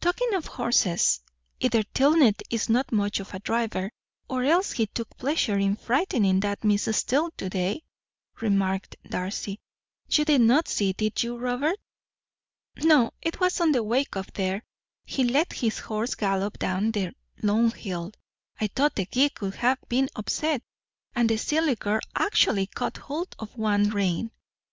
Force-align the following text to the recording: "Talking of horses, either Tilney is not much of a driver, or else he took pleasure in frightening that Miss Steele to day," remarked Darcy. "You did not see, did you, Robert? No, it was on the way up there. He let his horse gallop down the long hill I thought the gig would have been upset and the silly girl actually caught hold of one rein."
"Talking 0.00 0.32
of 0.34 0.46
horses, 0.46 1.22
either 1.58 1.82
Tilney 1.82 2.34
is 2.50 2.68
not 2.68 2.92
much 2.92 3.18
of 3.18 3.34
a 3.34 3.40
driver, 3.40 3.90
or 4.28 4.44
else 4.44 4.70
he 4.70 4.86
took 4.86 5.16
pleasure 5.16 5.58
in 5.58 5.74
frightening 5.74 6.38
that 6.38 6.62
Miss 6.62 6.84
Steele 6.96 7.32
to 7.32 7.48
day," 7.50 7.82
remarked 8.40 8.94
Darcy. 9.10 9.58
"You 10.08 10.24
did 10.24 10.42
not 10.42 10.68
see, 10.68 10.92
did 10.92 11.20
you, 11.24 11.36
Robert? 11.36 11.80
No, 12.76 13.10
it 13.20 13.40
was 13.40 13.60
on 13.60 13.72
the 13.72 13.82
way 13.82 14.06
up 14.12 14.32
there. 14.34 14.62
He 15.04 15.24
let 15.24 15.52
his 15.54 15.80
horse 15.80 16.14
gallop 16.14 16.60
down 16.60 16.92
the 16.92 17.10
long 17.42 17.72
hill 17.72 18.12
I 18.60 18.68
thought 18.68 18.94
the 18.94 19.06
gig 19.06 19.40
would 19.40 19.56
have 19.56 19.80
been 19.88 20.08
upset 20.14 20.62
and 21.16 21.28
the 21.28 21.38
silly 21.38 21.74
girl 21.74 22.02
actually 22.14 22.68
caught 22.68 22.98
hold 22.98 23.34
of 23.40 23.56
one 23.58 23.90
rein." 23.90 24.30